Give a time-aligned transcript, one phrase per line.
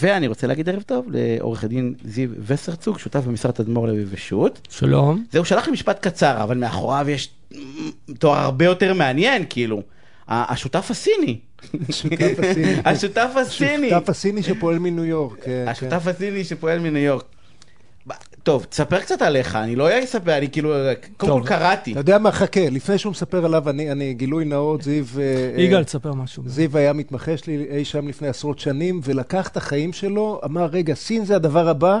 [0.00, 4.68] ואני רוצה להגיד ערב טוב לעורך הדין זיו וסרצוג, שותף במשרד תדמור לוי ושות'.
[4.70, 5.24] שלום.
[5.32, 7.30] זהו, שלח לי משפט קצר, אבל מאחוריו יש
[8.18, 9.82] תואר הרבה יותר מעניין, כאילו.
[10.28, 11.38] השותף הסיני.
[11.88, 12.74] השותף הסיני.
[12.84, 13.86] השותף הסיני.
[13.92, 15.44] השותף הסיני שפועל מניו יורק.
[15.44, 17.24] כן, השותף הסיני שפועל מניו יורק.
[18.44, 20.74] טוב, תספר קצת עליך, אני לא אספר, אני כאילו,
[21.16, 21.92] קודם כל קראתי.
[21.92, 25.04] אתה יודע מה, חכה, לפני שהוא מספר עליו, אני, אני גילוי נאות, זיו...
[25.18, 26.42] אה, יגאל, תספר משהו.
[26.46, 30.94] זיו היה מתמחה שלי אי שם לפני עשרות שנים, ולקח את החיים שלו, אמר, רגע,
[30.94, 31.98] סין זה הדבר הבא,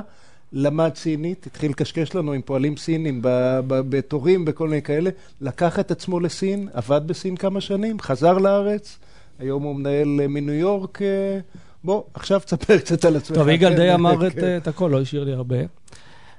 [0.52, 3.20] למד סינית, התחיל לקשקש לנו עם פועלים סינים
[3.68, 8.98] בתורים, בכל מיני כאלה, לקח את עצמו לסין, עבד בסין כמה שנים, חזר לארץ,
[9.38, 11.02] היום הוא מנהל מניו יורק.
[11.02, 11.38] אה,
[11.84, 13.36] בוא, עכשיו תספר קצת על עצמך.
[13.36, 14.56] טוב, יגאל די אמר כן.
[14.56, 15.56] את הכל, לא השאיר לי הרבה.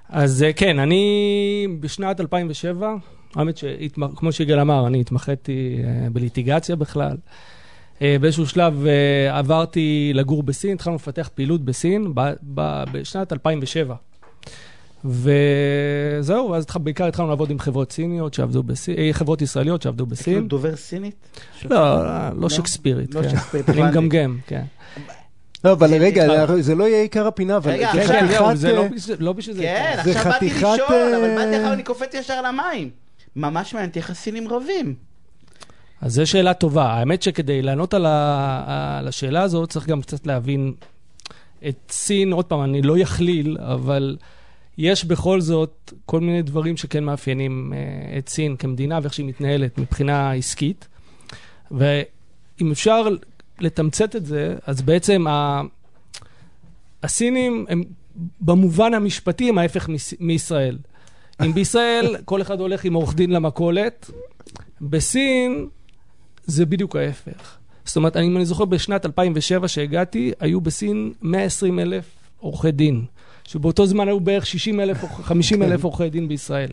[0.09, 2.95] אז אה, כן, אני בשנת 2007,
[3.36, 7.18] האמת שכמו שיגאל אמר, אני התמחיתי אה, בליטיגציה בכלל.
[8.02, 8.86] אה, באיזשהו שלב
[9.31, 12.14] עברתי לגור בסין, התחלנו לפתח פעילות בסין
[12.91, 13.95] בשנת 2007.
[15.05, 20.33] וזהו, אז בעיקר התחלנו לעבוד עם חברות סיניות שעבדו בסין, חברות ישראליות שעבדו בסין.
[20.33, 21.16] כאילו דובר סינית?
[21.70, 23.59] לא, לא, לא שייקספירית, לא כן.
[23.67, 24.64] אני מגמגם, כן.
[25.64, 28.56] לא, אבל רגע, זה לא יהיה עיקר הפינה, אבל זה חתיכת...
[28.95, 29.61] זה לא בשביל זה.
[29.61, 32.89] כן, עכשיו באתי לשאול, אבל באתי אחר אני קופץ ישר למים.
[33.36, 34.95] ממש מעניין איך הסינים רבים.
[36.02, 36.86] אז זו שאלה טובה.
[36.86, 38.98] האמת שכדי לענות על, ה...
[39.00, 40.73] על השאלה הזאת, צריך גם קצת להבין
[41.67, 44.17] את סין, עוד פעם, אני לא יכליל, אבל
[44.78, 49.78] יש בכל זאת כל מיני דברים שכן מאפיינים uh, את סין כמדינה ואיך שהיא מתנהלת
[49.78, 50.88] מבחינה עסקית.
[51.72, 53.08] ואם אפשר
[53.59, 55.61] לתמצת את זה, אז בעצם ה...
[57.03, 57.84] הסינים הם
[58.42, 59.89] במובן המשפטי הם ההפך
[60.20, 60.78] מישראל.
[61.45, 64.11] אם בישראל כל אחד הולך עם עורך דין למכולת,
[64.81, 65.67] בסין
[66.45, 67.58] זה בדיוק ההפך.
[67.86, 72.06] זאת אומרת, אם אני זוכר בשנת 2007 שהגעתי, היו בסין 120 אלף
[72.39, 73.06] עורכי דין,
[73.44, 76.72] שבאותו זמן היו בערך 60 אלף או 50 אלף עורכי דין בישראל.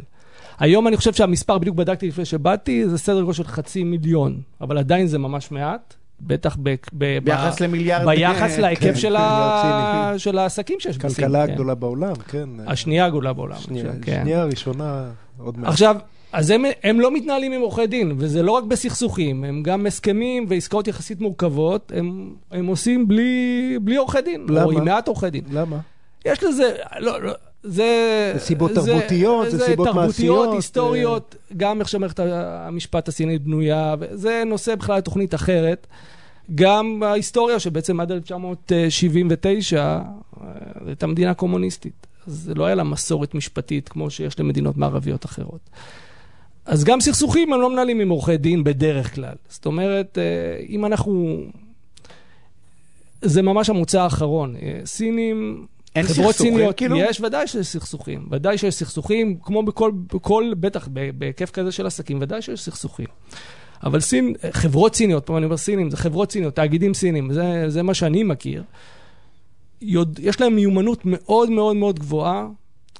[0.58, 4.78] היום אני חושב שהמספר, בדיוק בדקתי לפני שבאתי, זה סדר גודל של חצי מיליון, אבל
[4.78, 5.94] עדיין זה ממש מעט.
[6.26, 8.06] בטח ב, ב, ביחס ב, למיליארד...
[8.06, 10.14] ביחס להיקף כן, של, ה...
[10.16, 11.10] של העסקים שיש בסין.
[11.10, 11.52] כלכלה כן.
[11.52, 12.48] הגדולה בעולם, כן.
[12.66, 13.56] השנייה הגדולה בעולם.
[13.56, 14.20] שנייה, כן.
[14.22, 15.04] שנייה הראשונה,
[15.38, 15.68] עוד מעט.
[15.70, 15.96] עכשיו,
[16.32, 20.46] אז הם, הם לא מתנהלים עם עורכי דין, וזה לא רק בסכסוכים, הם גם הסכמים
[20.48, 24.64] ועסקאות יחסית מורכבות, הם, הם עושים בלי, בלי עורכי דין, למה?
[24.64, 25.44] או עם מעט עורכי דין.
[25.52, 25.76] למה?
[26.24, 27.32] יש לזה, לא, לא,
[27.62, 28.30] זה...
[28.34, 30.36] זה סיבות זה, תרבותיות, זה, זה סיבות תרבותיות, מעשיות.
[30.36, 31.56] תרבותיות, היסטוריות, אה...
[31.56, 35.86] גם איך שמערכת המשפט הסינית בנויה, וזה נושא בכלל לתוכנית אחרת.
[36.54, 39.98] גם ההיסטוריה שבעצם עד 1979
[40.86, 42.06] הייתה מדינה קומוניסטית.
[42.26, 45.70] אז לא היה לה מסורת משפטית כמו שיש למדינות מערביות אחרות.
[46.64, 49.34] אז גם סכסוכים הם לא מנהלים עם עורכי דין בדרך כלל.
[49.48, 51.42] זאת אומרת, אה, אם אנחנו...
[53.22, 54.56] זה ממש המוצא האחרון.
[54.56, 55.66] אה, סינים...
[55.96, 56.96] אין חברות סיניות, כאילו?
[56.96, 58.28] יש, ודאי שיש סכסוכים.
[58.30, 63.06] ודאי שיש סכסוכים, כמו בכל, בכל בטח בהיקף כזה של עסקים, ודאי שיש סכסוכים.
[63.84, 67.82] אבל סין, חברות סיניות, פה אני אומר סינים, זה חברות סיניות, תאגידים סינים, זה, זה
[67.82, 68.62] מה שאני מכיר.
[69.82, 72.46] יודע, יש להם מיומנות מאוד מאוד מאוד גבוהה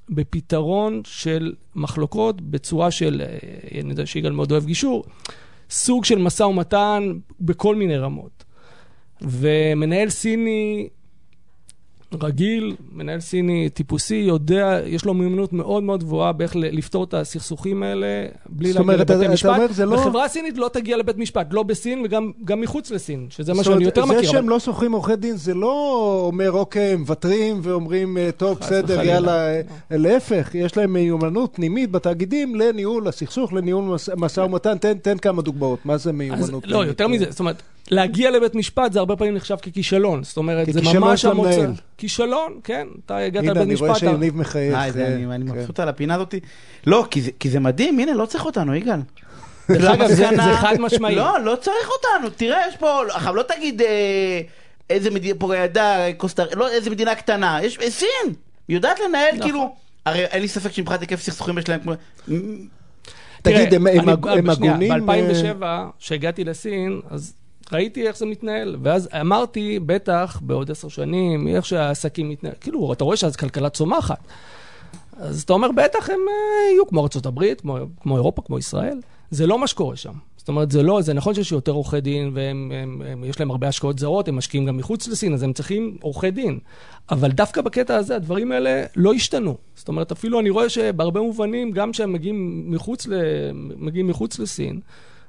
[0.08, 5.04] בפתרון של מחלוקות בצורה של, אה, אני יודע שיגאל מאוד אוהב גישור,
[5.70, 8.44] סוג של משא ומתן בכל מיני רמות.
[9.22, 10.88] ומנהל סיני
[12.20, 17.82] רגיל, מנהל סיני טיפוסי, יודע, יש לו מיומנות מאוד מאוד גבוהה באיך לפתור את הסכסוכים
[17.82, 18.06] האלה
[18.48, 19.48] בלי להגיע לבתי משפט.
[19.48, 19.94] אומר, לא...
[19.94, 24.04] וחברה סינית לא תגיע לבית משפט, לא בסין וגם מחוץ לסין, שזה מה שאני יותר
[24.04, 24.20] מכיר.
[24.20, 24.48] זה שהם אבל...
[24.48, 29.60] לא שוכרים עורכי דין, זה לא אומר, אוקיי, מוותרים ואומרים, אה, טוב, בסדר, יאללה, אה,
[29.90, 34.78] להפך, יש להם מיומנות פנימית בתאגידים לניהול הסכסוך, לניהול משא ומתן.
[34.78, 36.66] תן, תן כמה דוגמאות, מה זה מיומנות?
[36.66, 37.62] לא, יותר מזה, זאת אומרת...
[37.90, 40.24] להגיע לבית משפט זה הרבה פעמים נחשב ככישלון.
[40.24, 41.66] זאת אומרת, זה ממש המוצא.
[41.98, 42.86] כישלון, כן.
[43.06, 43.62] אתה הגעת לבית משפט.
[43.62, 44.74] הנה, אני רואה שיניב מחייך.
[44.74, 45.52] אה, אני כן.
[45.52, 46.34] מבסוט על הפינה הזאת.
[46.86, 47.06] לא,
[47.40, 49.00] כי זה מדהים, הנה, לא צריך אותנו, יגאל.
[49.70, 50.28] דרך אגב, זה
[50.60, 51.14] חד משמעי.
[51.14, 52.30] לא, לא צריך אותנו.
[52.36, 54.40] תראה, יש פה, עכשיו לא תגיד אה,
[54.90, 57.58] איזה מדינה, פה ידע, קוסטר, לא, איזה מדינה קטנה.
[57.62, 58.34] יש, סין,
[58.68, 59.42] יודעת לנהל, נכון.
[59.42, 59.74] כאילו,
[60.06, 61.92] הרי אין לי ספק שמבחינת היקף סכסוכים יש להם כמו...
[63.42, 65.06] תגיד, הם הגונים?
[65.06, 65.64] ב-2007,
[65.98, 67.34] כשהגעתי לסין, אז
[67.72, 73.04] ראיתי איך זה מתנהל, ואז אמרתי, בטח, בעוד עשר שנים, איך שהעסקים מתנהל, כאילו, אתה
[73.04, 74.18] רואה שאז כלכלה צומחת.
[75.16, 79.00] אז אתה אומר, בטח הם אה, יהיו כמו ארה"ב, כמו, כמו אירופה, כמו ישראל.
[79.30, 80.12] זה לא מה שקורה שם.
[80.36, 82.30] זאת אומרת, זה לא, זה נכון שיש יותר עורכי דין,
[83.22, 86.58] ויש להם הרבה השקעות זרות, הם משקיעים גם מחוץ לסין, אז הם צריכים עורכי דין.
[87.10, 89.56] אבל דווקא בקטע הזה, הדברים האלה לא השתנו.
[89.74, 93.14] זאת אומרת, אפילו אני רואה שבהרבה מובנים, גם כשהם מגיעים מחוץ, ל,
[93.76, 94.80] מגיעים מחוץ לסין,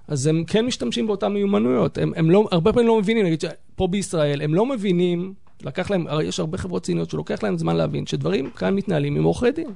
[0.08, 1.98] אז הם כן משתמשים באותן מיומנויות.
[1.98, 5.34] הם, הם לא, הרבה פעמים לא מבינים, נגיד שפה בישראל, הם לא מבינים,
[5.64, 9.24] לקח להם, הרי יש הרבה חברות סיניות שלוקח להם זמן להבין שדברים כאן מתנהלים עם
[9.24, 9.70] עורכי דין.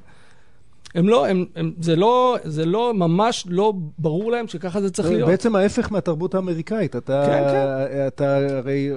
[0.94, 5.08] הם לא, הם, הם, זה לא, זה לא, ממש לא ברור להם שככה זה צריך
[5.08, 5.28] להיות.
[5.28, 6.96] בעצם ההפך מהתרבות האמריקאית.
[6.96, 8.06] אתה, כן, כן.
[8.06, 8.90] אתה הרי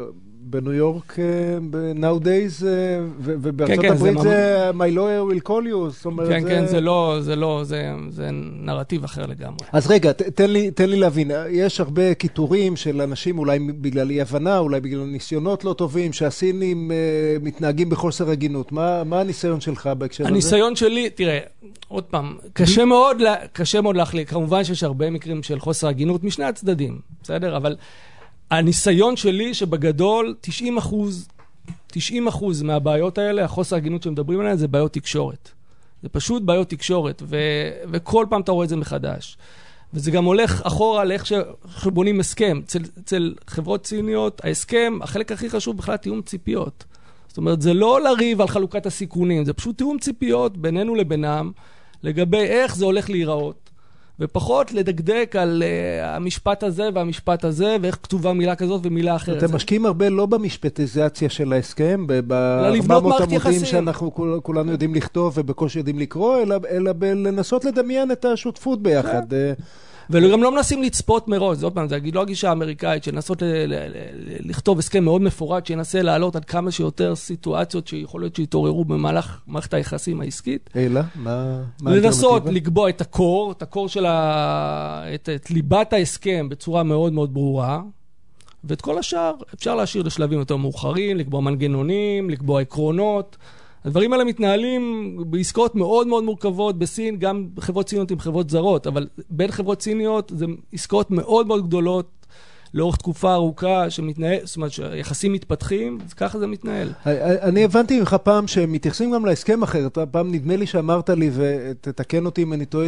[0.44, 1.58] בניו יורק, אה,
[1.94, 6.06] nowadays, אה, ו- ובארצות כן, כן, זה הברית זה My lawyer will call you, זאת
[6.06, 8.30] אומרת, כן, כן, זה לא, זה לא, זה, זה
[8.62, 9.58] נרטיב אחר לגמרי.
[9.72, 14.10] אז רגע, ת, תן, לי, תן לי להבין, יש הרבה קיטורים של אנשים, אולי בגלל
[14.10, 16.98] אי הבנה, אולי בגלל ניסיונות לא טובים, שהסינים אה,
[17.42, 18.72] מתנהגים בחוסר הגינות.
[18.72, 20.34] מה, מה הניסיון שלך בהקשר הזה?
[20.34, 21.40] הניסיון שלי, תראה,
[21.88, 23.18] עוד פעם, קשה מאוד,
[23.54, 24.30] קשה מאוד להחליט.
[24.30, 27.58] כמובן שיש הרבה מקרים של חוסר הגינות משני הצדדים, בסדר?
[27.58, 27.76] אבל
[28.52, 31.28] הניסיון שלי שבגדול 90 אחוז,
[31.88, 35.50] 90 אחוז מהבעיות האלה, החוסר הגינות שמדברים עליהן, זה בעיות תקשורת.
[36.04, 39.38] זה פשוט בעיות תקשורת, ו- וכל פעם אתה רואה את זה מחדש.
[39.94, 41.26] וזה גם הולך אחורה לאיך
[41.78, 42.62] שבונים הסכם.
[42.66, 46.84] אצל, אצל חברות ציניות, ההסכם, החלק הכי חשוב בכלל תיאום ציפיות.
[47.28, 51.52] זאת אומרת, זה לא לריב על חלוקת הסיכונים, זה פשוט תיאום ציפיות בינינו לבינם,
[52.04, 53.70] לגבי איך זה הולך להיראות,
[54.22, 59.44] ופחות לדקדק על uh, המשפט הזה והמשפט הזה, ואיך כתובה מילה כזאת ומילה אחרת.
[59.44, 63.66] אתם משקיעים הרבה לא במשפטיזציה של ההסכם, לבנות ב-400 מערכת עמודים.
[63.66, 69.24] שאנחנו כול- כולנו יודעים לכתוב ובקושי יודעים לקרוא, אלא, אלא בלנסות לדמיין את השותפות ביחד.
[70.10, 73.74] וגם לא מנסים לצפות מראש, עוד פעם, זה לא הגישה האמריקאית, של לנסות ל- ל-
[73.74, 79.38] ל- לכתוב הסכם מאוד מפורט, שינסה להעלות עד כמה שיותר סיטואציות שיכול להיות שיתעוררו במהלך
[79.48, 80.70] מערכת היחסים העסקית.
[80.76, 82.44] אלא, מה לנסות?
[82.46, 85.04] לקבוע את הקור, את הקור של ה...
[85.16, 87.82] את, את ליבת ההסכם בצורה מאוד מאוד ברורה,
[88.64, 93.38] ואת כל השאר אפשר להשאיר לשלבים יותר מאוחרים, לקבוע מנגנונים, לקבוע עקרונות.
[93.86, 99.08] הדברים האלה מתנהלים בעסקאות מאוד מאוד מורכבות בסין, גם חברות סיניות עם חברות זרות, אבל
[99.30, 102.21] בין חברות סיניות זה עסקאות מאוד מאוד גדולות
[102.74, 106.90] לאורך תקופה ארוכה, שמתנהל, זאת אומרת שהיחסים מתפתחים, אז ככה זה מתנהל.
[107.42, 109.98] אני הבנתי ממך פעם שמתייחסים גם להסכם אחרת.
[110.12, 112.88] פעם נדמה לי שאמרת לי, ותתקן אותי אם אני טועה,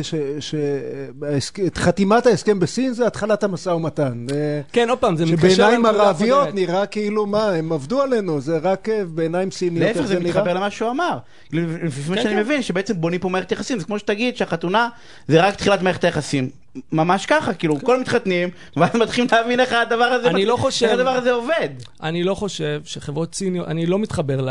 [1.39, 4.25] שחתימת ההסכם בסין זה התחלת המשא ומתן.
[4.71, 5.49] כן, עוד פעם, זה מתקשר...
[5.49, 6.53] שבעיניים ערביות.
[6.53, 9.95] נראה כאילו, מה, הם עבדו עלינו, זה רק אה, בעיניים סיניות.
[9.95, 10.19] להפך, זה?
[10.19, 11.17] מתחבר למה שהוא אמר.
[11.51, 12.39] לפי מה כן, שאני כן.
[12.39, 14.89] מבין, שבעצם בונים פה מערכת יחסים, זה כמו שתגיד שהחתונה
[15.27, 16.62] זה רק תחילת מערכת היחסים.
[16.91, 20.93] ממש ככה, כאילו, כולם מתחתנים, ואז מתחילים להבין איך הדבר הזה אני לא חושב- איך
[20.99, 21.69] הדבר הזה עובד.
[22.03, 24.49] אני לא חושב שחברות ציניות, אני לא מתחבר ל...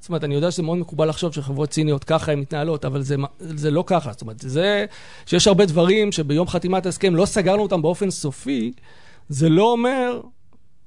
[0.00, 3.16] זאת אומרת, אני יודע שזה מאוד מקובל לחשוב שחברות ציניות ככה הן מתנהלות, אבל זה,
[3.38, 4.12] זה לא ככה.
[4.12, 4.84] זאת אומרת, זה
[5.26, 8.72] שיש הרבה דברים שביום חתימת ההסכם לא סגרנו אותם באופן סופי,
[9.28, 10.20] זה לא אומר...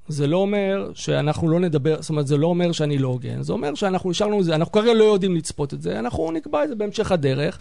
[0.08, 3.52] זה לא אומר שאנחנו לא נדבר, זאת אומרת, זה לא אומר שאני לא הוגן, זה
[3.52, 6.74] אומר שאנחנו נשארנו, זה, אנחנו כרגע לא יודעים לצפות את זה, אנחנו נקבע את זה
[6.74, 7.58] בהמשך הדרך,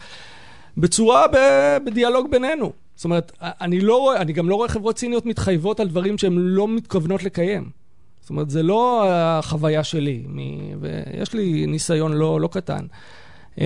[0.78, 1.38] בצורה, ב,
[1.86, 2.85] בדיאלוג בינינו.
[2.96, 6.34] זאת אומרת, אני, לא רואה, אני גם לא רואה חברות ציניות מתחייבות על דברים שהן
[6.38, 7.70] לא מתכוונות לקיים.
[8.22, 10.38] זאת אומרת, זה לא החוויה שלי, מ...
[10.80, 12.86] ויש לי ניסיון לא, לא קטן.
[13.58, 13.64] אמ,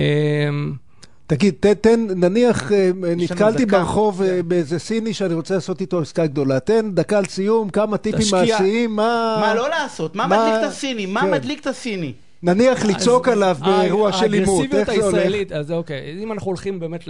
[1.26, 3.78] תגיד, תן, תן, נניח אה, נתקלתי דקה.
[3.78, 6.60] ברחוב אה, באיזה סיני שאני רוצה לעשות איתו עסקה גדולה.
[6.60, 8.40] תן דקה על סיום, כמה טיפים תשקיע.
[8.40, 9.38] מעשיים, מה...
[9.40, 10.16] מה לא לעשות?
[10.16, 11.06] מה מה- מדליק את הסיני?
[11.06, 11.30] מה כן.
[11.30, 12.12] מדליק את הסיני?
[12.42, 15.14] נניח לצעוק עליו באירוע של עימות, האגרסיביות איך זה הולך?
[15.14, 17.08] הישראלית, אז אוקיי, אם אנחנו הולכים באמת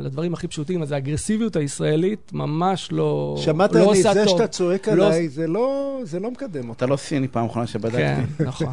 [0.00, 4.28] לדברים הכי פשוטים, אז האגרסיביות הישראלית ממש לא, שמעת, לא אני, זה טוב.
[4.28, 6.76] שאתה צועק לא- עליי, זה לא, זה לא מקדם אותך.
[6.76, 7.98] אתה לא סיני פעם אחרונה שבדקתי.
[7.98, 8.72] כן, נכון.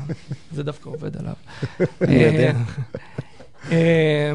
[0.52, 1.34] זה דווקא עובד עליו.
[2.02, 2.54] אני יודע.
[3.72, 4.32] אה,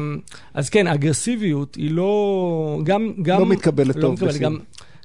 [0.53, 2.79] אז כן, האגרסיביות היא לא...
[2.83, 3.13] גם...
[3.21, 4.43] גם לא מתקבלת טוב מתקבלת, בסין.
[4.43, 4.57] גם,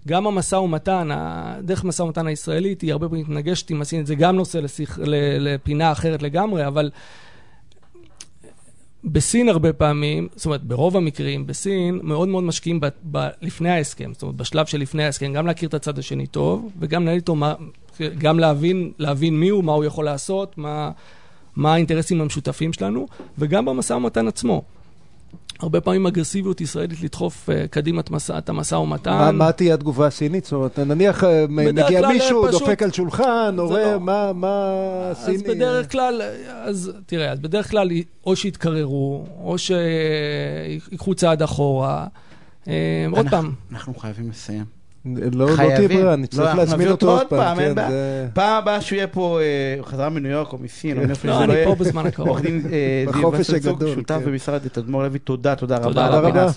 [0.07, 1.09] גם המשא ומתן,
[1.63, 4.99] דרך משא ומתן הישראלית, היא הרבה פעמים מתנגשת עם הסינית, זה גם נושא לשיח,
[5.39, 6.91] לפינה אחרת לגמרי, אבל
[9.05, 14.13] בסין הרבה פעמים, זאת אומרת, ברוב המקרים, בסין מאוד מאוד משקיעים ב, ב, לפני ההסכם,
[14.13, 17.37] זאת אומרת, בשלב של לפני ההסכם, גם להכיר את הצד השני טוב, וגם לנהל איתו,
[18.19, 20.91] גם להבין, להבין מי הוא, מה הוא יכול לעשות, מה,
[21.57, 23.07] מה האינטרסים המשותפים שלנו,
[23.39, 24.63] וגם במשא ומתן עצמו.
[25.61, 29.11] הרבה פעמים אגרסיביות ישראלית לדחוף uh, קדימה את המשא- את המשא ומתן.
[29.11, 30.45] מה, מה תהיה התגובה הסינית?
[30.45, 34.73] זאת אומרת, נניח אה, מגיע כלל, מישהו, פשוט- דופק על שולחן, רואה לא- מה, מה
[35.11, 35.55] אז הסיני...
[35.55, 36.23] בדרך כלל,
[36.65, 37.91] אז תראה, אז בדרך כלל
[38.27, 42.07] או שיתקררו, או שיקחו צעד אחורה.
[42.69, 42.73] אה,
[43.11, 44.76] עוד אנחנו- פעם, אנחנו חייבים לסיים.
[45.33, 45.89] לא, לא תהיה חייבים.
[45.99, 47.61] ברירה, אני לא, צריך אנחנו להזמין אותו עוד פעם.
[47.61, 47.89] אין כן.
[47.91, 51.45] זה- פעם הבאה שהוא יהיה פה, אה, חזרה מניו יורק או מסין, או מאיפה לא,
[51.45, 51.65] אני לא.
[51.65, 52.29] פה בזמן הקרוב.
[52.29, 54.31] עורך דין אה, זיו בחופש וסרצוג, הגדול, שותף כן.
[54.31, 56.49] במשרד תדמור לוי, תודה, תודה תודה רבה על רבה.